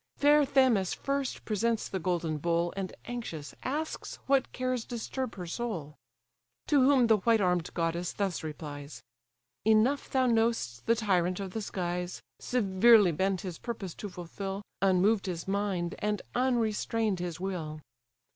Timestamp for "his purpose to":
13.41-14.09